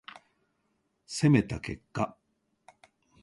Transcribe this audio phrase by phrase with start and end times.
[1.05, 2.17] 攻めた結果